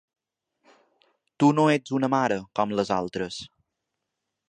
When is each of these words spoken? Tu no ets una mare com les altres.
Tu 1.43 1.51
no 1.59 1.67
ets 1.73 1.95
una 1.99 2.11
mare 2.17 2.41
com 2.61 2.77
les 2.81 2.97
altres. 3.01 3.43